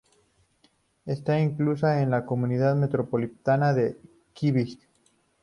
Está 1.05 1.39
inclusa 1.39 2.01
en 2.01 2.09
la 2.09 2.25
Comunidad 2.25 2.75
Metropolitana 2.75 3.71
de 3.71 3.99
Quebec. 4.33 4.79